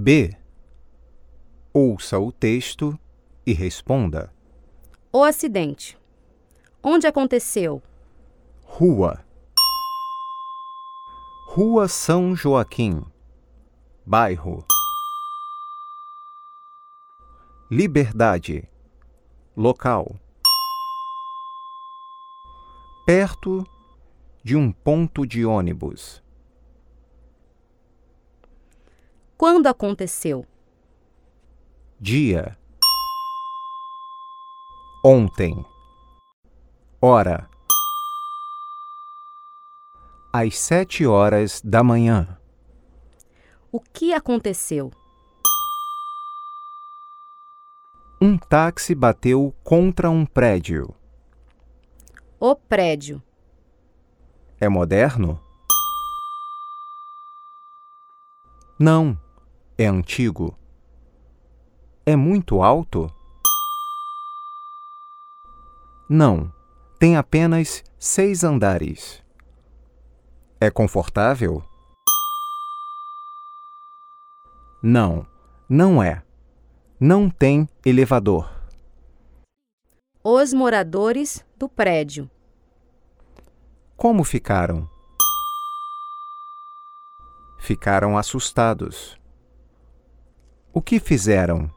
B. 0.00 0.30
Ouça 1.74 2.20
o 2.20 2.30
texto 2.30 2.96
e 3.44 3.52
responda. 3.52 4.32
O 5.12 5.24
acidente. 5.24 5.98
Onde 6.80 7.08
aconteceu? 7.08 7.82
Rua. 8.62 9.24
Rua 11.48 11.88
São 11.88 12.36
Joaquim. 12.36 13.04
Bairro. 14.06 14.64
Liberdade. 17.68 18.70
Local. 19.56 20.14
Perto 23.04 23.66
de 24.44 24.54
um 24.54 24.70
ponto 24.70 25.26
de 25.26 25.44
ônibus. 25.44 26.22
Quando 29.38 29.68
aconteceu? 29.68 30.44
Dia. 32.00 32.58
Ontem. 35.04 35.64
Hora. 37.00 37.48
Às 40.32 40.58
sete 40.58 41.06
horas 41.06 41.62
da 41.62 41.84
manhã. 41.84 42.36
O 43.70 43.78
que 43.78 44.12
aconteceu? 44.12 44.90
Um 48.20 48.36
táxi 48.36 48.92
bateu 48.92 49.54
contra 49.62 50.10
um 50.10 50.26
prédio. 50.26 50.92
O 52.40 52.56
prédio. 52.56 53.22
É 54.60 54.68
moderno? 54.68 55.40
Não, 58.80 59.16
é 59.78 59.86
antigo. 59.86 60.58
É 62.04 62.16
muito 62.16 62.62
alto? 62.62 63.08
Não, 66.10 66.52
tem 66.98 67.16
apenas 67.16 67.84
seis 67.96 68.42
andares. 68.42 69.22
É 70.60 70.68
confortável? 70.68 71.62
Não, 74.82 75.24
não 75.68 76.02
é. 76.02 76.24
Não 76.98 77.30
tem 77.30 77.68
elevador. 77.86 78.50
Os 80.24 80.52
moradores 80.52 81.46
do 81.56 81.68
prédio. 81.68 82.28
Como 83.96 84.24
ficaram? 84.24 84.90
Ficaram 87.60 88.18
assustados. 88.18 89.18
O 90.72 90.82
que 90.82 91.00
fizeram? 91.00 91.70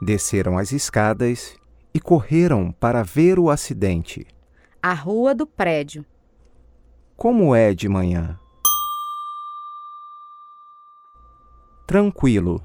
Desceram 0.00 0.56
as 0.56 0.70
escadas 0.70 1.56
e 1.92 2.00
correram 2.00 2.70
para 2.70 3.02
ver 3.02 3.38
o 3.38 3.50
acidente. 3.50 4.24
A 4.80 4.94
rua 4.94 5.34
do 5.34 5.46
prédio. 5.46 6.06
Como 7.16 7.54
é 7.54 7.74
de 7.74 7.88
manhã? 7.88 8.38
Tranquilo. 11.86 12.62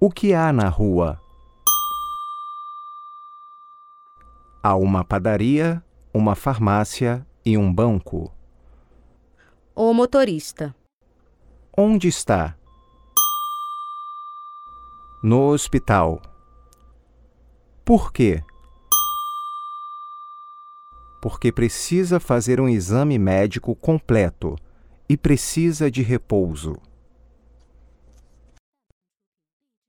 O 0.00 0.10
que 0.10 0.32
há 0.32 0.50
na 0.50 0.68
rua? 0.68 1.20
Há 4.62 4.74
uma 4.76 5.04
padaria, 5.04 5.84
uma 6.12 6.34
farmácia 6.34 7.26
e 7.44 7.58
um 7.58 7.72
banco. 7.72 8.32
O 9.74 9.92
motorista. 9.92 10.74
Onde 11.82 12.08
está? 12.08 12.58
No 15.22 15.48
hospital. 15.48 16.20
Por 17.86 18.12
quê? 18.12 18.44
Porque 21.22 21.50
precisa 21.50 22.20
fazer 22.20 22.60
um 22.60 22.68
exame 22.68 23.18
médico 23.18 23.74
completo 23.74 24.56
e 25.08 25.16
precisa 25.16 25.90
de 25.90 26.02
repouso. 26.02 26.76